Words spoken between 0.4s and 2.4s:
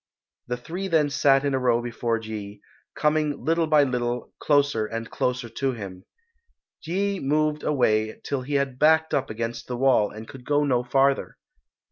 The three then sat in a row before